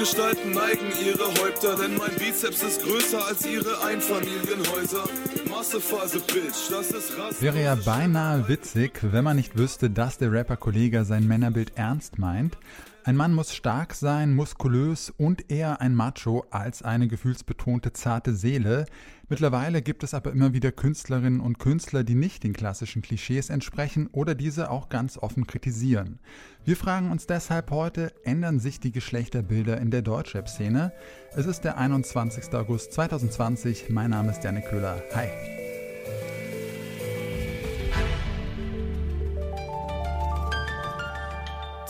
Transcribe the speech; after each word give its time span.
Großgestalten 0.00 0.52
neigen 0.52 0.86
ihre 1.04 1.26
Häupter, 1.42 1.76
denn 1.76 1.94
mein 1.98 2.14
Bizeps 2.16 2.62
ist 2.62 2.82
größer 2.82 3.22
als 3.22 3.44
ihre 3.44 3.84
Einfamilienhäuser. 3.84 5.04
Massephase, 5.50 6.20
Bitch, 6.20 6.70
das 6.70 6.90
ist 6.90 7.18
Rass. 7.18 7.42
Wäre 7.42 7.62
ja 7.62 7.74
beinahe 7.74 8.48
witzig, 8.48 8.92
wenn 9.02 9.24
man 9.24 9.36
nicht 9.36 9.58
wüsste, 9.58 9.90
dass 9.90 10.16
der 10.16 10.32
Rapper 10.32 10.56
Kollege 10.56 11.04
sein 11.04 11.28
Männerbild 11.28 11.72
ernst 11.74 12.18
meint. 12.18 12.56
Ein 13.02 13.16
Mann 13.16 13.32
muss 13.32 13.54
stark 13.54 13.94
sein, 13.94 14.34
muskulös 14.34 15.08
und 15.16 15.50
eher 15.50 15.80
ein 15.80 15.94
Macho 15.94 16.44
als 16.50 16.82
eine 16.82 17.08
gefühlsbetonte 17.08 17.94
zarte 17.94 18.34
Seele. 18.34 18.84
Mittlerweile 19.28 19.80
gibt 19.80 20.02
es 20.02 20.12
aber 20.12 20.32
immer 20.32 20.52
wieder 20.52 20.70
Künstlerinnen 20.70 21.40
und 21.40 21.58
Künstler, 21.58 22.04
die 22.04 22.14
nicht 22.14 22.44
den 22.44 22.52
klassischen 22.52 23.00
Klischees 23.00 23.48
entsprechen 23.48 24.08
oder 24.12 24.34
diese 24.34 24.70
auch 24.70 24.90
ganz 24.90 25.16
offen 25.16 25.46
kritisieren. 25.46 26.18
Wir 26.64 26.76
fragen 26.76 27.10
uns 27.10 27.26
deshalb 27.26 27.70
heute, 27.70 28.12
ändern 28.24 28.60
sich 28.60 28.80
die 28.80 28.92
Geschlechterbilder 28.92 29.80
in 29.80 29.90
der 29.90 30.02
Deutschrap-Szene? 30.02 30.92
Es 31.34 31.46
ist 31.46 31.62
der 31.62 31.78
21. 31.78 32.52
August 32.52 32.92
2020. 32.92 33.88
Mein 33.88 34.10
Name 34.10 34.30
ist 34.30 34.44
Janik 34.44 34.66
Köhler. 34.66 35.02
Hi. 35.14 35.59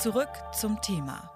Zurück 0.00 0.30
zum 0.58 0.80
Thema. 0.80 1.30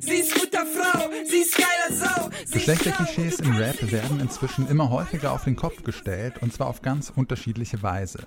Sie 0.00 0.16
ist 0.16 0.36
Mutterfrau, 0.36 1.08
sie 1.24 1.36
ist 1.36 1.56
geiler 1.56 1.96
Sau. 1.96 2.30
Geschlechterklischees 2.50 3.38
im 3.38 3.52
Rap 3.52 3.92
werden 3.92 4.18
inzwischen 4.18 4.66
immer 4.66 4.90
häufiger 4.90 5.30
auf 5.30 5.44
den 5.44 5.54
Kopf 5.54 5.84
gestellt 5.84 6.34
und 6.40 6.52
zwar 6.52 6.66
auf 6.66 6.82
ganz 6.82 7.12
unterschiedliche 7.14 7.80
Weise. 7.84 8.18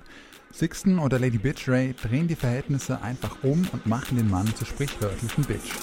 Sixten 0.54 1.00
oder 1.00 1.20
Lady 1.20 1.40
Bitch 1.40 1.68
Ray 1.68 1.94
drehen 1.94 2.30
die 2.30 2.38
Verhältnisse 2.38 3.02
einfach 3.02 3.44
um 3.44 3.68
und 3.74 3.86
machen 3.86 4.16
den 4.16 4.30
Mann 4.30 4.48
zur 4.56 4.66
sprichwörtlichen 4.66 5.44
Bitch. 5.44 5.74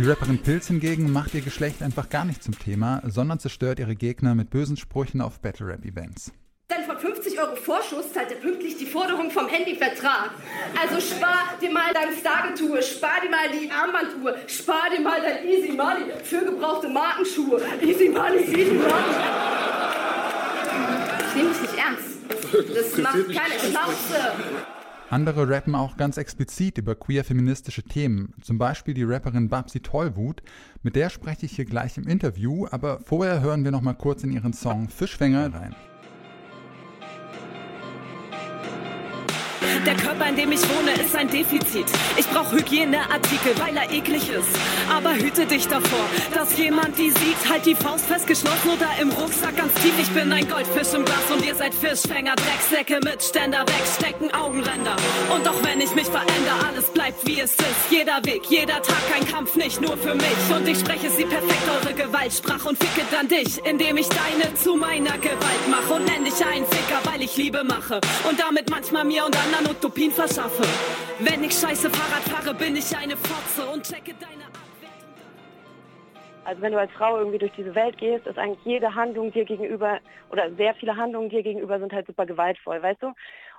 Die 0.00 0.08
Rapperin 0.08 0.38
Pilz 0.38 0.68
hingegen 0.68 1.12
macht 1.12 1.34
ihr 1.34 1.42
Geschlecht 1.42 1.82
einfach 1.82 2.08
gar 2.08 2.24
nicht 2.24 2.42
zum 2.42 2.58
Thema, 2.58 3.02
sondern 3.04 3.38
zerstört 3.38 3.80
ihre 3.80 3.94
Gegner 3.94 4.34
mit 4.34 4.48
bösen 4.48 4.78
Sprüchen 4.78 5.20
auf 5.20 5.40
Battle 5.40 5.66
Rap 5.66 5.84
Events. 5.84 6.32
Denn 6.70 6.86
von 6.86 6.96
50 6.98 7.38
Euro 7.38 7.54
Vorschuss 7.54 8.10
zahlt 8.10 8.30
er 8.30 8.38
pünktlich 8.38 8.78
die 8.78 8.86
Forderung 8.86 9.30
vom 9.30 9.46
Handyvertrag. 9.46 10.30
Also 10.80 11.02
spar 11.02 11.50
dir 11.60 11.70
mal 11.70 11.92
dein 11.92 12.16
Stargetue, 12.18 12.82
spar 12.82 13.20
dir 13.22 13.28
mal 13.28 13.50
die 13.50 13.70
Armbanduhr, 13.70 14.36
spar 14.46 14.88
dir 14.88 15.02
mal 15.02 15.20
dein 15.20 15.46
Easy 15.46 15.72
Money 15.72 16.10
für 16.24 16.46
gebrauchte 16.46 16.88
Markenschuhe. 16.88 17.60
Easy 17.82 18.08
Money, 18.08 18.38
Easy 18.38 18.72
Money. 18.72 18.88
Ich 21.28 21.34
nehme 21.36 21.50
dich 21.50 21.60
nicht 21.60 21.76
ernst. 21.76 22.74
Das 22.74 22.96
macht 22.96 23.34
keine 23.34 23.60
Schnauze. 23.60 24.79
Andere 25.10 25.48
rappen 25.48 25.74
auch 25.74 25.96
ganz 25.96 26.18
explizit 26.18 26.78
über 26.78 26.94
queer-feministische 26.94 27.82
Themen, 27.82 28.32
zum 28.42 28.58
Beispiel 28.58 28.94
die 28.94 29.02
Rapperin 29.02 29.48
Babsi 29.48 29.80
Tollwut, 29.80 30.40
mit 30.84 30.94
der 30.94 31.10
spreche 31.10 31.46
ich 31.46 31.56
hier 31.56 31.64
gleich 31.64 31.98
im 31.98 32.06
Interview, 32.06 32.68
aber 32.70 33.00
vorher 33.00 33.40
hören 33.40 33.64
wir 33.64 33.72
noch 33.72 33.80
mal 33.80 33.94
kurz 33.94 34.22
in 34.22 34.30
ihren 34.30 34.52
Song 34.52 34.88
Fischfänger 34.88 35.52
rein. 35.52 35.74
Der 39.86 39.94
Körper, 39.94 40.26
in 40.28 40.36
dem 40.36 40.52
ich 40.52 40.60
wohne, 40.60 40.92
ist 40.92 41.14
ein 41.16 41.28
Defizit. 41.28 41.86
Ich 42.16 42.26
brauche 42.28 42.56
Hygieneartikel, 42.56 43.52
weil 43.58 43.76
er 43.76 43.90
eklig 43.90 44.28
ist. 44.28 44.48
Aber 44.94 45.14
hüte 45.14 45.46
dich 45.46 45.66
davor, 45.66 46.04
dass 46.34 46.56
jemand 46.58 46.98
die 46.98 47.10
sieht. 47.10 47.48
Halt 47.48 47.64
die 47.66 47.74
Faust 47.74 48.06
festgeschlossen 48.06 48.70
oder 48.76 48.88
im 49.00 49.10
Rucksack 49.10 49.56
ganz 49.56 49.72
tief. 49.74 49.94
Ich 50.00 50.10
bin 50.10 50.32
ein 50.32 50.48
Goldfisch 50.48 50.94
im 50.94 51.04
Glas 51.04 51.30
und 51.32 51.44
ihr 51.44 51.54
seid 51.54 51.74
Fischfänger. 51.74 52.34
Drecksäcke 52.36 53.00
mit 53.04 53.22
Ständer 53.22 53.64
wegstecken, 53.66 54.32
Augenränder. 54.34 54.96
Und 55.34 55.48
auch 55.48 55.62
wenn 55.62 55.80
ich 55.80 55.94
mich 55.94 56.06
verändere, 56.06 56.66
alles 56.68 56.86
bleibt 56.92 57.26
wie 57.26 57.40
es 57.40 57.52
ist. 57.52 57.90
Jeder 57.90 58.24
Weg, 58.24 58.42
jeder 58.48 58.82
Tag, 58.82 59.02
ein 59.14 59.26
Kampf, 59.26 59.56
nicht 59.56 59.80
nur 59.80 59.96
für 59.96 60.14
mich. 60.14 60.40
Und 60.54 60.68
ich 60.68 60.78
spreche 60.78 61.10
sie 61.10 61.24
perfekt, 61.24 61.64
eure 61.82 61.94
Gewaltsprache 61.94 62.68
und 62.68 62.78
ficke 62.78 63.06
dann 63.10 63.28
dich, 63.28 63.64
indem 63.64 63.96
ich 63.96 64.08
deine 64.08 64.54
zu 64.54 64.76
meiner 64.76 65.16
Gewalt 65.18 65.68
mache. 65.70 65.94
Und 65.94 66.04
nenn 66.06 66.24
dich 66.24 66.44
einen 66.44 66.66
Ficker, 66.66 67.00
weil 67.04 67.22
ich 67.22 67.36
Liebe 67.36 67.64
mache. 67.64 68.00
Und 68.28 68.38
damit 68.38 68.70
manchmal 68.70 69.04
mir 69.04 69.24
und 69.24 69.36
anderen 69.36 69.59
Utopien 69.68 70.10
verschaffe. 70.10 70.64
Wenn 71.18 71.44
ich 71.44 71.52
scheiße 71.52 71.90
Fahrrad 71.90 72.22
fahre, 72.24 72.54
bin 72.54 72.76
ich 72.76 72.96
eine 72.96 73.16
Fotze 73.16 73.68
und 73.70 73.82
checke 73.84 74.14
deine. 74.14 74.50
Also 76.44 76.62
wenn 76.62 76.72
du 76.72 76.78
als 76.78 76.90
Frau 76.92 77.18
irgendwie 77.18 77.38
durch 77.38 77.52
diese 77.52 77.74
Welt 77.74 77.98
gehst, 77.98 78.26
ist 78.26 78.38
eigentlich 78.38 78.64
jede 78.64 78.94
Handlung 78.94 79.30
dir 79.30 79.44
gegenüber 79.44 80.00
oder 80.32 80.50
sehr 80.54 80.74
viele 80.74 80.96
Handlungen 80.96 81.28
dir 81.28 81.42
gegenüber 81.42 81.78
sind 81.78 81.92
halt 81.92 82.06
super 82.06 82.26
gewaltvoll, 82.26 82.82
weißt 82.82 83.02
du? 83.02 83.12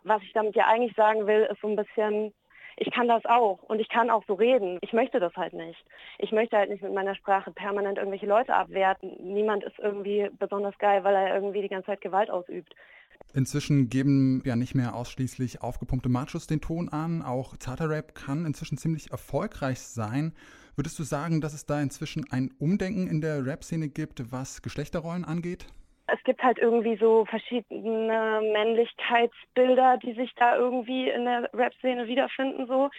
Was 0.03 0.21
ich 0.23 0.33
damit 0.33 0.55
ja 0.55 0.65
eigentlich 0.67 0.95
sagen 0.95 1.27
will, 1.27 1.47
ist 1.49 1.61
so 1.61 1.67
ein 1.67 1.75
bisschen, 1.75 2.33
ich 2.77 2.91
kann 2.91 3.07
das 3.07 3.23
auch 3.25 3.59
und 3.63 3.79
ich 3.79 3.87
kann 3.87 4.09
auch 4.09 4.23
so 4.27 4.33
reden. 4.33 4.79
Ich 4.81 4.93
möchte 4.93 5.19
das 5.19 5.35
halt 5.35 5.53
nicht. 5.53 5.81
Ich 6.17 6.31
möchte 6.31 6.57
halt 6.57 6.69
nicht 6.69 6.81
mit 6.81 6.93
meiner 6.93 7.15
Sprache 7.15 7.51
permanent 7.51 7.97
irgendwelche 7.97 8.25
Leute 8.25 8.55
abwerten. 8.55 9.15
Niemand 9.19 9.63
ist 9.63 9.77
irgendwie 9.77 10.29
besonders 10.39 10.77
geil, 10.79 11.03
weil 11.03 11.15
er 11.15 11.35
irgendwie 11.35 11.61
die 11.61 11.69
ganze 11.69 11.87
Zeit 11.87 12.01
Gewalt 12.01 12.31
ausübt. 12.31 12.73
Inzwischen 13.33 13.89
geben 13.89 14.41
ja 14.45 14.55
nicht 14.55 14.75
mehr 14.75 14.93
ausschließlich 14.95 15.61
aufgepumpte 15.61 16.09
Machos 16.09 16.47
den 16.47 16.59
Ton 16.59 16.89
an. 16.89 17.21
Auch 17.21 17.55
Tata 17.57 17.85
Rap 17.85 18.13
kann 18.13 18.45
inzwischen 18.45 18.77
ziemlich 18.77 19.11
erfolgreich 19.11 19.79
sein. 19.79 20.33
Würdest 20.75 20.99
du 20.99 21.03
sagen, 21.03 21.41
dass 21.41 21.53
es 21.53 21.65
da 21.65 21.81
inzwischen 21.81 22.25
ein 22.31 22.51
Umdenken 22.59 23.07
in 23.07 23.21
der 23.21 23.45
Rap-Szene 23.45 23.87
gibt, 23.87 24.31
was 24.31 24.61
Geschlechterrollen 24.61 25.25
angeht? 25.25 25.65
Es 26.07 26.21
gibt 26.25 26.43
halt 26.43 26.59
irgendwie 26.59 26.97
so 26.97 27.25
verschiedene 27.25 28.41
Männlichkeitsbilder, 28.51 29.97
die 30.03 30.13
sich 30.13 30.33
da 30.35 30.57
irgendwie 30.57 31.09
in 31.09 31.23
der 31.23 31.49
Rap-Szene 31.53 32.07
wiederfinden. 32.07 32.67
So. 32.67 32.89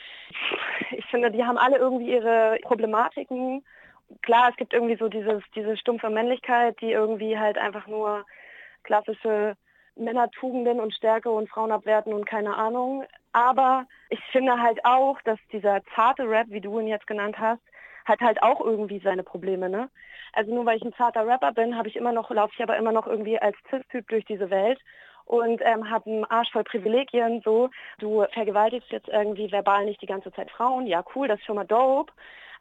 Ich 0.92 1.04
finde, 1.06 1.30
die 1.30 1.44
haben 1.44 1.58
alle 1.58 1.76
irgendwie 1.76 2.12
ihre 2.12 2.58
Problematiken. 2.62 3.62
Klar, 4.22 4.50
es 4.50 4.56
gibt 4.56 4.72
irgendwie 4.72 4.96
so 4.96 5.08
dieses, 5.08 5.42
diese 5.54 5.76
stumpfe 5.76 6.08
Männlichkeit, 6.08 6.80
die 6.80 6.92
irgendwie 6.92 7.38
halt 7.38 7.58
einfach 7.58 7.86
nur 7.86 8.24
klassische 8.82 9.56
Männertugenden 9.96 10.80
und 10.80 10.94
Stärke 10.94 11.30
und 11.30 11.48
Frauen 11.48 11.72
abwerten 11.72 12.12
und 12.12 12.26
keine 12.26 12.56
Ahnung. 12.56 13.04
Aber 13.32 13.86
ich 14.10 14.20
finde 14.30 14.60
halt 14.60 14.84
auch, 14.84 15.20
dass 15.22 15.38
dieser 15.52 15.80
zarte 15.94 16.28
Rap, 16.28 16.46
wie 16.50 16.60
du 16.60 16.78
ihn 16.78 16.86
jetzt 16.86 17.06
genannt 17.06 17.38
hast, 17.38 17.62
hat 18.04 18.20
halt 18.20 18.42
auch 18.42 18.60
irgendwie 18.60 19.00
seine 19.00 19.22
Probleme, 19.22 19.68
ne? 19.68 19.88
Also 20.32 20.54
nur 20.54 20.66
weil 20.66 20.78
ich 20.78 20.84
ein 20.84 20.94
zarter 20.94 21.26
Rapper 21.26 21.52
bin, 21.52 21.76
habe 21.76 21.88
ich 21.88 21.96
immer 21.96 22.12
noch, 22.12 22.30
laufe 22.30 22.52
ich 22.56 22.62
aber 22.62 22.76
immer 22.76 22.92
noch 22.92 23.06
irgendwie 23.06 23.38
als 23.38 23.56
Cis-Typ 23.70 24.08
durch 24.08 24.24
diese 24.24 24.50
Welt 24.50 24.80
und 25.24 25.60
ähm, 25.64 25.88
habe 25.90 26.10
einen 26.10 26.24
Arsch 26.24 26.50
voll 26.50 26.64
Privilegien. 26.64 27.42
So, 27.44 27.70
du 27.98 28.24
vergewaltigst 28.32 28.90
jetzt 28.90 29.08
irgendwie 29.08 29.52
verbal 29.52 29.84
nicht 29.84 30.02
die 30.02 30.06
ganze 30.06 30.32
Zeit 30.32 30.50
Frauen. 30.50 30.86
Ja, 30.86 31.04
cool, 31.14 31.28
das 31.28 31.38
ist 31.38 31.46
schon 31.46 31.56
mal 31.56 31.64
dope. 31.66 32.12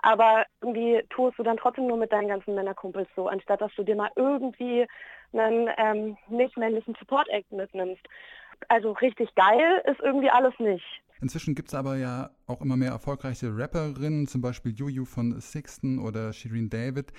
Aber 0.03 0.45
irgendwie 0.61 1.03
tust 1.09 1.37
du 1.37 1.43
dann 1.43 1.57
trotzdem 1.57 1.87
nur 1.87 1.97
mit 1.97 2.11
deinen 2.11 2.27
ganzen 2.27 2.55
Männerkumpels 2.55 3.07
so, 3.15 3.27
anstatt 3.27 3.61
dass 3.61 3.73
du 3.75 3.83
dir 3.83 3.95
mal 3.95 4.09
irgendwie 4.15 4.87
einen 5.33 5.69
ähm, 5.77 6.17
nicht 6.29 6.57
männlichen 6.57 6.95
Support-Act 6.99 7.51
mitnimmst. 7.51 8.01
Also 8.67 8.91
richtig 8.93 9.33
geil 9.35 9.81
ist 9.85 9.99
irgendwie 10.01 10.29
alles 10.29 10.53
nicht. 10.59 10.85
Inzwischen 11.21 11.53
gibt 11.53 11.67
es 11.69 11.75
aber 11.75 11.97
ja 11.97 12.31
auch 12.47 12.61
immer 12.61 12.77
mehr 12.77 12.91
erfolgreiche 12.91 13.55
Rapperinnen, 13.55 14.27
zum 14.27 14.41
Beispiel 14.41 14.73
Juju 14.73 15.05
von 15.05 15.39
Sixten 15.39 15.99
oder 15.99 16.33
Shireen 16.33 16.69
David. 16.69 17.13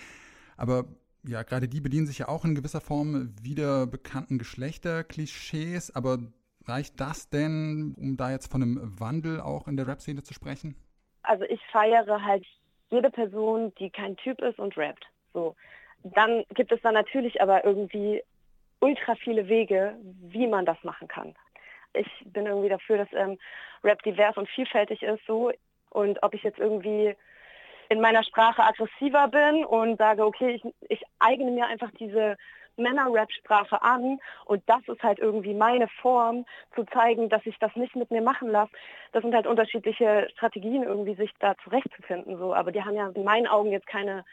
Aber 0.56 0.86
ja, 1.24 1.42
gerade 1.44 1.68
die 1.68 1.80
bedienen 1.80 2.06
sich 2.06 2.18
ja 2.18 2.28
auch 2.28 2.44
in 2.44 2.56
gewisser 2.56 2.80
Form 2.80 3.32
wieder 3.40 3.86
bekannten 3.86 4.38
Geschlechterklischees. 4.38 5.94
Aber 5.94 6.18
reicht 6.66 7.00
das 7.00 7.30
denn, 7.30 7.94
um 7.96 8.16
da 8.16 8.32
jetzt 8.32 8.50
von 8.50 8.62
einem 8.62 9.00
Wandel 9.00 9.40
auch 9.40 9.68
in 9.68 9.76
der 9.76 9.86
Rap-Szene 9.86 10.22
zu 10.22 10.34
sprechen? 10.34 10.76
Also 11.22 11.44
ich 11.44 11.60
feiere 11.70 12.24
halt 12.24 12.44
jede 12.90 13.10
Person, 13.10 13.72
die 13.78 13.90
kein 13.90 14.16
Typ 14.16 14.40
ist 14.42 14.58
und 14.58 14.76
rappt. 14.76 15.06
So. 15.32 15.54
Dann 16.04 16.44
gibt 16.54 16.72
es 16.72 16.80
da 16.82 16.92
natürlich 16.92 17.40
aber 17.40 17.64
irgendwie 17.64 18.22
ultra 18.80 19.14
viele 19.14 19.48
Wege, 19.48 19.94
wie 20.28 20.46
man 20.46 20.66
das 20.66 20.82
machen 20.82 21.08
kann. 21.08 21.34
Ich 21.94 22.08
bin 22.24 22.46
irgendwie 22.46 22.68
dafür, 22.68 22.98
dass 22.98 23.08
ähm, 23.12 23.38
Rap 23.84 24.02
divers 24.02 24.36
und 24.36 24.48
vielfältig 24.48 25.02
ist 25.02 25.24
so. 25.26 25.52
Und 25.90 26.22
ob 26.22 26.34
ich 26.34 26.42
jetzt 26.42 26.58
irgendwie 26.58 27.14
in 27.88 28.00
meiner 28.00 28.24
Sprache 28.24 28.62
aggressiver 28.62 29.28
bin 29.28 29.64
und 29.64 29.98
sage, 29.98 30.24
okay, 30.24 30.54
ich, 30.54 30.74
ich 30.88 31.02
eigne 31.18 31.50
mir 31.50 31.66
einfach 31.66 31.90
diese 31.98 32.36
Männer-Rap-Sprache 32.76 33.82
an 33.82 34.18
und 34.46 34.62
das 34.66 34.80
ist 34.88 35.02
halt 35.02 35.18
irgendwie 35.18 35.54
meine 35.54 35.88
Form, 35.88 36.46
zu 36.74 36.84
zeigen, 36.84 37.28
dass 37.28 37.44
ich 37.44 37.58
das 37.58 37.74
nicht 37.76 37.94
mit 37.96 38.10
mir 38.10 38.22
machen 38.22 38.48
lasse. 38.48 38.72
Das 39.12 39.22
sind 39.22 39.34
halt 39.34 39.46
unterschiedliche 39.46 40.28
Strategien, 40.32 40.82
irgendwie 40.82 41.14
sich 41.14 41.30
da 41.38 41.54
zurechtzufinden. 41.62 42.38
So. 42.38 42.54
Aber 42.54 42.72
die 42.72 42.82
haben 42.82 42.96
ja 42.96 43.08
in 43.08 43.24
meinen 43.24 43.46
Augen 43.46 43.70
jetzt 43.70 43.86
keine, 43.86 44.24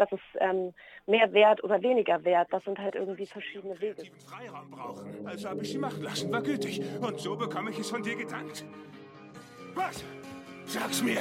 dass 0.00 0.10
es 0.12 0.20
ähm, 0.40 0.72
mehr 1.06 1.32
wert 1.32 1.62
oder 1.62 1.80
weniger 1.82 2.24
wert. 2.24 2.48
Das 2.50 2.64
sind 2.64 2.78
halt 2.78 2.94
irgendwie 2.94 3.26
verschiedene 3.26 3.80
Wege. 3.80 4.02
Freiraum 4.26 4.70
brauchen. 4.70 5.26
Also 5.26 5.48
habe 5.48 5.62
ich 5.62 5.70
sie 5.70 5.78
machen 5.78 6.02
lassen, 6.02 6.32
war 6.32 6.42
gütig. 6.42 6.82
Und 7.00 7.18
so 7.20 7.36
bekomme 7.36 7.70
ich 7.70 7.78
es 7.78 7.90
von 7.90 8.02
dir 8.02 8.16
gedankt. 8.16 8.64
Was? 9.74 10.04
Sag's 10.66 11.02
mir. 11.02 11.20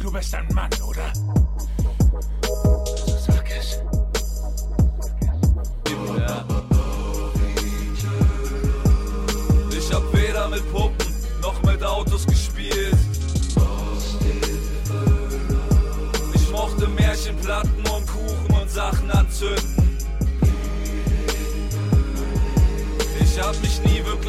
Du 0.00 0.12
bist 0.12 0.34
ein 0.34 0.46
Mann, 0.54 0.70
oder? 0.88 1.12
Cash. 3.56 3.78
Ja. 3.78 3.95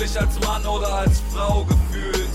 Wirklich 0.07 0.19
als 0.19 0.39
Mann 0.47 0.65
oder 0.65 0.93
als 0.93 1.21
Frau 1.33 1.65
gefühlt. 1.65 2.29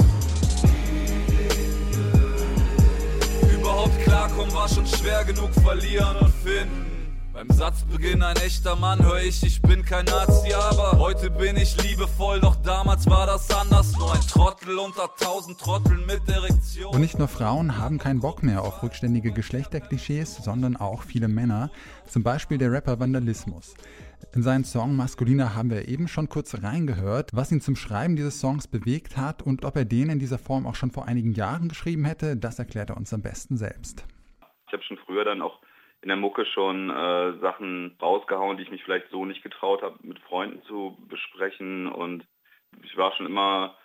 Überhaupt 3.52 3.98
klarkommen 4.02 4.54
war 4.54 4.68
schon 4.68 4.86
schwer 4.86 5.24
genug 5.24 5.50
verlieren 5.62 6.16
und 6.18 6.34
finden. 6.34 6.86
Beim 7.32 7.48
Satzbeginn 7.50 8.22
ein 8.22 8.36
echter 8.36 8.76
Mann 8.76 9.02
hör 9.02 9.20
ich, 9.20 9.42
ich 9.42 9.62
bin 9.62 9.84
kein 9.84 10.04
Nazi, 10.04 10.52
aber 10.52 10.98
heute 10.98 11.30
bin 11.30 11.56
ich 11.56 11.80
liebevoll, 11.82 12.40
doch 12.40 12.56
damals 12.56 13.08
war 13.08 13.26
das 13.26 13.50
anders. 13.50 13.92
Nur 13.92 14.12
ein 14.12 14.20
Trottel 14.20 14.78
unter 14.78 15.08
tausend 15.18 15.58
Trotteln 15.58 16.04
mit 16.06 16.28
Erektion. 16.28 16.71
Und 16.92 17.00
nicht 17.00 17.18
nur 17.18 17.26
Frauen 17.28 17.78
haben 17.78 17.96
keinen 17.96 18.20
Bock 18.20 18.42
mehr 18.42 18.60
auf 18.60 18.82
rückständige 18.82 19.32
Geschlechterklischees, 19.32 20.36
sondern 20.44 20.76
auch 20.76 21.02
viele 21.02 21.26
Männer. 21.26 21.70
Zum 22.04 22.22
Beispiel 22.22 22.58
der 22.58 22.70
Rapper 22.70 23.00
Vandalismus. 23.00 23.74
In 24.34 24.42
seinen 24.42 24.64
Song 24.64 24.94
Maskulina 24.94 25.54
haben 25.54 25.70
wir 25.70 25.88
eben 25.88 26.06
schon 26.06 26.28
kurz 26.28 26.62
reingehört, 26.62 27.30
was 27.32 27.50
ihn 27.50 27.62
zum 27.62 27.76
Schreiben 27.76 28.14
dieses 28.14 28.40
Songs 28.40 28.68
bewegt 28.68 29.16
hat 29.16 29.40
und 29.40 29.64
ob 29.64 29.74
er 29.76 29.86
den 29.86 30.10
in 30.10 30.18
dieser 30.18 30.36
Form 30.36 30.66
auch 30.66 30.74
schon 30.74 30.90
vor 30.90 31.08
einigen 31.08 31.32
Jahren 31.32 31.70
geschrieben 31.70 32.04
hätte, 32.04 32.36
das 32.36 32.58
erklärt 32.58 32.90
er 32.90 32.98
uns 32.98 33.14
am 33.14 33.22
besten 33.22 33.56
selbst. 33.56 34.06
Ich 34.66 34.74
habe 34.74 34.82
schon 34.82 34.98
früher 34.98 35.24
dann 35.24 35.40
auch 35.40 35.60
in 36.02 36.08
der 36.08 36.18
Mucke 36.18 36.44
schon 36.44 36.90
äh, 36.90 37.38
Sachen 37.40 37.96
rausgehauen, 38.02 38.58
die 38.58 38.64
ich 38.64 38.70
mich 38.70 38.84
vielleicht 38.84 39.08
so 39.10 39.24
nicht 39.24 39.42
getraut 39.42 39.80
habe, 39.80 39.96
mit 40.02 40.18
Freunden 40.18 40.62
zu 40.64 40.98
besprechen. 41.08 41.86
Und 41.86 42.26
ich 42.82 42.94
war 42.98 43.16
schon 43.16 43.24
immer, 43.24 43.78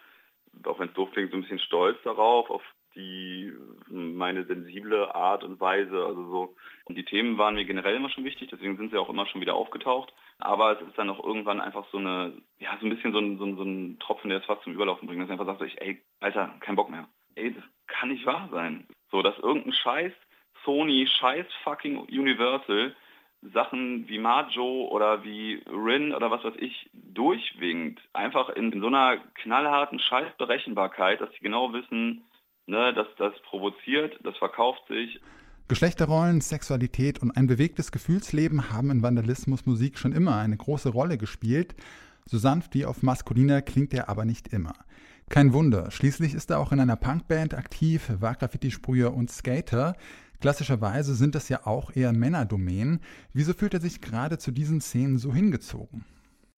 auch 0.65 0.77
wenn 0.80 0.89
es 0.89 0.94
doof 0.94 1.09
klingt, 1.13 1.31
so 1.31 1.38
ein 1.38 1.44
bisschen 1.44 1.59
stolz 1.59 1.98
darauf, 2.04 2.50
auf 2.50 2.63
die 2.97 3.53
meine 3.89 4.45
sensible 4.45 5.13
Art 5.15 5.44
und 5.44 5.59
Weise. 5.59 6.05
Also 6.05 6.29
so. 6.29 6.55
Und 6.85 6.95
die 6.95 7.05
Themen 7.05 7.38
waren 7.38 7.55
mir 7.55 7.65
generell 7.65 7.95
immer 7.95 8.09
schon 8.09 8.25
wichtig, 8.25 8.49
deswegen 8.51 8.77
sind 8.77 8.91
sie 8.91 8.97
auch 8.97 9.09
immer 9.09 9.25
schon 9.27 9.41
wieder 9.41 9.55
aufgetaucht. 9.55 10.13
Aber 10.39 10.73
es 10.73 10.88
ist 10.88 10.97
dann 10.97 11.09
auch 11.09 11.23
irgendwann 11.23 11.61
einfach 11.61 11.85
so 11.91 11.97
eine, 11.97 12.33
ja, 12.59 12.77
so 12.79 12.85
ein 12.85 12.89
bisschen 12.89 13.13
so 13.13 13.19
ein, 13.19 13.38
so 13.38 13.45
ein, 13.45 13.55
so 13.55 13.63
ein 13.63 13.99
Tropfen, 13.99 14.29
der 14.29 14.39
es 14.39 14.45
fast 14.45 14.63
zum 14.63 14.73
Überlaufen 14.73 15.07
bringt. 15.07 15.21
Dass 15.21 15.29
einfach 15.29 15.45
sagt, 15.45 15.61
ich, 15.61 15.79
ey, 15.81 16.01
Alter, 16.19 16.53
kein 16.59 16.75
Bock 16.75 16.89
mehr. 16.89 17.07
Ey, 17.35 17.53
das 17.53 17.63
kann 17.88 18.09
nicht 18.09 18.25
wahr 18.25 18.49
sein. 18.51 18.88
So, 19.11 19.21
dass 19.21 19.38
irgendein 19.39 19.73
Scheiß 19.73 20.13
Sony, 20.65 21.07
scheiß 21.07 21.45
fucking 21.63 21.97
Universal, 21.97 22.95
Sachen 23.53 24.07
wie 24.09 24.17
Majo 24.17 24.88
oder 24.88 25.23
wie 25.23 25.63
Rin 25.67 26.13
oder 26.13 26.31
was 26.31 26.44
weiß 26.44 26.55
ich 26.57 26.89
durchwinkt. 26.94 28.01
Einfach 28.13 28.49
in 28.49 28.79
so 28.81 28.88
einer 28.88 29.17
knallharten 29.35 29.99
Scheißberechenbarkeit, 29.99 31.21
dass 31.21 31.31
sie 31.31 31.39
genau 31.39 31.71
wissen, 31.71 32.25
ne, 32.67 32.93
dass 32.93 33.07
das 33.17 33.33
provoziert, 33.43 34.19
das 34.23 34.37
verkauft 34.37 34.81
sich. 34.87 35.19
Geschlechterrollen, 35.67 36.39
Sexualität 36.39 37.21
und 37.21 37.31
ein 37.31 37.47
bewegtes 37.47 37.91
Gefühlsleben 37.91 38.71
haben 38.71 38.91
in 38.91 39.03
Vandalismus 39.03 39.65
Musik 39.65 39.97
schon 39.97 40.13
immer 40.13 40.37
eine 40.37 40.55
große 40.55 40.89
Rolle 40.89 41.17
gespielt. 41.17 41.75
So 42.25 42.37
sanft 42.37 42.73
wie 42.73 42.85
auf 42.85 43.03
maskuliner 43.03 43.61
klingt 43.61 43.93
er 43.93 44.09
aber 44.09 44.23
nicht 44.23 44.53
immer. 44.53 44.73
Kein 45.29 45.51
Wunder, 45.51 45.91
schließlich 45.91 46.33
ist 46.33 46.51
er 46.51 46.59
auch 46.59 46.71
in 46.71 46.79
einer 46.79 46.95
Punkband 46.95 47.53
aktiv, 47.53 48.09
war 48.21 48.35
Graffiti-Sprüher 48.35 49.13
und 49.13 49.29
Skater. 49.29 49.95
Klassischerweise 50.39 51.15
sind 51.15 51.35
das 51.35 51.49
ja 51.49 51.65
auch 51.65 51.93
eher 51.93 52.13
Männerdomänen. 52.13 53.01
Wieso 53.33 53.53
fühlt 53.53 53.73
er 53.73 53.81
sich 53.81 53.99
gerade 54.01 54.37
zu 54.37 54.51
diesen 54.51 54.79
Szenen 54.79 55.17
so 55.17 55.33
hingezogen? 55.33 56.05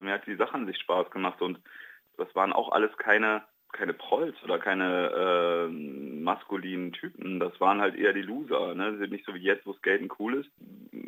Mir 0.01 0.13
hat 0.13 0.27
die 0.27 0.35
Sache 0.35 0.53
an 0.53 0.67
sich 0.67 0.77
Spaß 0.77 1.09
gemacht 1.09 1.41
und 1.41 1.59
das 2.17 2.33
waren 2.35 2.53
auch 2.53 2.71
alles 2.71 2.95
keine, 2.97 3.41
keine 3.71 3.94
Prolls 3.94 4.36
oder 4.44 4.60
keine 4.60 5.10
äh, 5.10 5.68
maskulinen 5.68 6.92
Typen. 6.92 7.39
Das 7.39 7.60
waren 7.60 7.81
halt 7.81 7.95
eher 7.95 8.13
die 8.13 8.21
Loser. 8.21 8.74
Ne? 8.75 8.98
Sind 8.98 9.12
nicht 9.12 9.25
so 9.25 9.33
wie 9.33 9.39
jetzt, 9.39 9.66
wo 9.66 9.74
Skaten 9.74 10.10
cool 10.19 10.36
ist. 10.36 10.50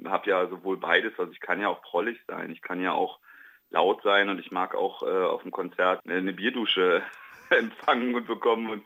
Hab 0.05 0.27
ja 0.27 0.47
sowohl 0.47 0.77
beides. 0.77 1.13
Also 1.17 1.31
ich 1.31 1.39
kann 1.39 1.59
ja 1.59 1.69
auch 1.69 1.81
prollig 1.81 2.19
sein. 2.27 2.51
Ich 2.51 2.61
kann 2.61 2.81
ja 2.81 2.93
auch 2.93 3.19
laut 3.71 4.03
sein 4.03 4.29
und 4.29 4.39
ich 4.39 4.51
mag 4.51 4.75
auch 4.75 5.03
äh, 5.03 5.25
auf 5.25 5.41
dem 5.41 5.51
Konzert 5.51 6.01
eine 6.07 6.33
Bierdusche 6.33 7.01
empfangen 7.49 8.13
und 8.13 8.27
bekommen. 8.27 8.69
Und 8.69 8.83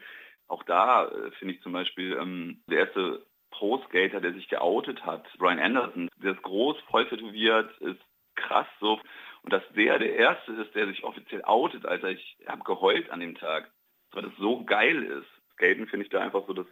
auch 0.47 0.63
da 0.63 1.07
äh, 1.07 1.31
finde 1.31 1.55
ich 1.55 1.61
zum 1.61 1.73
Beispiel 1.73 2.17
ähm, 2.19 2.61
der 2.69 2.79
erste 2.79 3.25
Pro-Skater, 3.51 4.21
der 4.21 4.33
sich 4.33 4.47
geoutet 4.49 5.05
hat, 5.05 5.25
Brian 5.37 5.59
Anderson, 5.59 6.09
der 6.17 6.33
ist 6.33 6.43
groß, 6.43 6.77
voll 6.89 7.07
tätowiert, 7.07 7.71
ist 7.79 8.01
krass 8.35 8.67
so. 8.79 8.99
Und 9.45 9.53
dass 9.53 9.63
der 9.75 9.99
der 9.99 10.15
Erste 10.15 10.53
ist, 10.53 10.73
der 10.73 10.87
sich 10.87 11.03
offiziell 11.03 11.43
outet, 11.43 11.85
Alter, 11.85 12.09
ich 12.09 12.37
habe 12.47 12.63
geheult 12.63 13.09
an 13.11 13.19
dem 13.19 13.35
Tag, 13.35 13.71
weil 14.11 14.23
das 14.23 14.33
so 14.39 14.65
geil 14.65 15.03
ist. 15.03 15.27
Skaten 15.53 15.87
finde 15.87 16.05
ich 16.05 16.11
da 16.11 16.19
einfach 16.19 16.45
so 16.47 16.53
das 16.53 16.65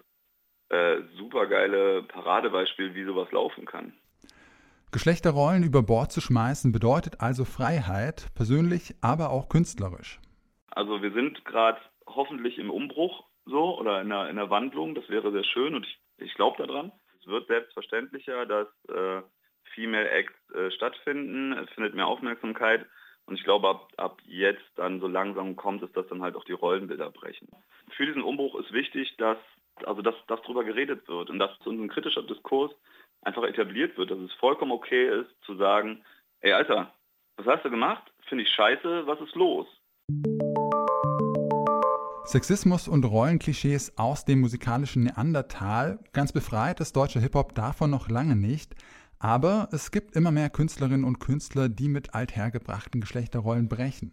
äh, 0.69 1.01
super 1.15 1.45
geile 1.45 2.03
Paradebeispiel, 2.03 2.95
wie 2.95 3.05
sowas 3.05 3.31
laufen 3.31 3.65
kann. 3.65 3.93
Geschlechterrollen 4.91 5.63
über 5.63 5.83
Bord 5.83 6.11
zu 6.11 6.19
schmeißen 6.19 6.71
bedeutet 6.71 7.21
also 7.21 7.45
Freiheit, 7.45 8.27
persönlich, 8.35 8.95
aber 9.01 9.29
auch 9.29 9.49
künstlerisch. 9.49 10.19
Also 10.71 11.01
wir 11.01 11.13
sind 11.13 11.45
gerade 11.45 11.79
hoffentlich 12.07 12.57
im 12.57 12.71
Umbruch 12.71 13.23
so 13.45 13.79
oder 13.79 14.01
in 14.01 14.09
der, 14.09 14.29
in 14.29 14.35
der 14.35 14.49
Wandlung, 14.49 14.95
das 14.95 15.07
wäre 15.09 15.31
sehr 15.31 15.43
schön 15.43 15.75
und 15.75 15.85
ich 15.85 15.99
ich 16.17 16.33
glaube 16.35 16.65
daran. 16.65 16.91
Es 17.19 17.27
wird 17.27 17.47
selbstverständlicher, 17.47 18.45
dass 18.45 18.67
äh, 18.89 19.21
Female 19.73 20.09
Acts 20.09 20.35
äh, 20.53 20.71
stattfinden. 20.71 21.53
Es 21.53 21.69
findet 21.71 21.95
mehr 21.95 22.07
Aufmerksamkeit. 22.07 22.85
Und 23.25 23.35
ich 23.35 23.43
glaube, 23.43 23.69
ab, 23.69 23.87
ab 23.97 24.21
jetzt 24.25 24.63
dann 24.75 24.99
so 24.99 25.07
langsam 25.07 25.55
kommt 25.55 25.81
es, 25.83 25.91
dass 25.93 26.07
dann 26.07 26.21
halt 26.21 26.35
auch 26.35 26.43
die 26.43 26.51
Rollenbilder 26.51 27.09
brechen. 27.09 27.47
Für 27.95 28.05
diesen 28.05 28.21
Umbruch 28.21 28.59
ist 28.59 28.73
wichtig, 28.73 29.15
dass 29.17 29.37
also 29.85 30.01
dass, 30.01 30.15
dass 30.27 30.41
darüber 30.41 30.63
geredet 30.63 31.07
wird 31.07 31.29
und 31.29 31.39
dass 31.39 31.51
unser 31.65 31.87
kritischer 31.87 32.23
Diskurs 32.23 32.71
einfach 33.21 33.43
etabliert 33.43 33.97
wird, 33.97 34.11
dass 34.11 34.19
es 34.19 34.33
vollkommen 34.33 34.71
okay 34.71 35.21
ist 35.21 35.29
zu 35.45 35.55
sagen, 35.55 36.03
ey 36.41 36.53
Alter, 36.53 36.93
was 37.37 37.47
hast 37.47 37.65
du 37.65 37.69
gemacht? 37.69 38.03
Finde 38.27 38.43
ich 38.43 38.49
scheiße, 38.49 39.07
was 39.07 39.19
ist 39.21 39.35
los? 39.35 39.67
Sexismus 42.25 42.87
und 42.87 43.03
Rollenklischees 43.03 43.97
aus 43.97 44.25
dem 44.25 44.41
musikalischen 44.41 45.03
Neandertal. 45.03 45.99
Ganz 46.13 46.31
befreit 46.31 46.79
ist 46.79 46.95
deutscher 46.95 47.19
Hip-Hop 47.19 47.53
davon 47.53 47.89
noch 47.89 48.09
lange 48.09 48.35
nicht. 48.35 48.75
Aber 49.23 49.69
es 49.71 49.91
gibt 49.91 50.17
immer 50.17 50.31
mehr 50.31 50.49
Künstlerinnen 50.49 51.05
und 51.05 51.21
Künstler, 51.21 51.69
die 51.69 51.87
mit 51.87 52.13
althergebrachten 52.13 52.99
Geschlechterrollen 52.99 53.69
brechen. 53.69 54.11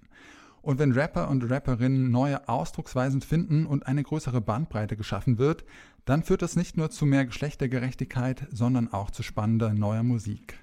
Und 0.63 0.79
wenn 0.79 0.93
Rapper 0.93 1.29
und 1.29 1.51
Rapperinnen 1.51 2.13
neue 2.13 2.49
Ausdrucksweisen 2.49 3.21
finden 3.21 3.67
und 3.67 3.89
eine 3.89 4.05
größere 4.05 4.41
Bandbreite 4.41 4.97
geschaffen 4.97 5.37
wird, 5.37 5.65
dann 6.05 6.23
führt 6.23 6.43
das 6.43 6.55
nicht 6.55 6.77
nur 6.77 6.91
zu 6.91 7.07
mehr 7.07 7.27
Geschlechtergerechtigkeit, 7.27 8.47
sondern 8.53 8.93
auch 8.93 9.11
zu 9.11 9.25
spannender 9.25 9.75
neuer 9.75 10.05
Musik. 10.05 10.61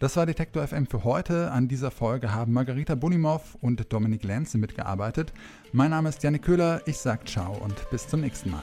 Das 0.00 0.18
war 0.18 0.26
Detektor 0.26 0.66
FM 0.68 0.86
für 0.86 1.04
heute. 1.04 1.50
An 1.50 1.66
dieser 1.66 1.90
Folge 1.90 2.34
haben 2.34 2.52
Margarita 2.52 2.94
Bunimov 2.94 3.54
und 3.62 3.90
Dominik 3.90 4.22
Lenze 4.22 4.58
mitgearbeitet. 4.58 5.32
Mein 5.72 5.92
Name 5.92 6.10
ist 6.10 6.22
Janik 6.22 6.42
Köhler. 6.42 6.82
Ich 6.84 6.98
sage 6.98 7.24
ciao 7.24 7.56
und 7.56 7.88
bis 7.88 8.06
zum 8.06 8.20
nächsten 8.20 8.50
Mal. 8.50 8.62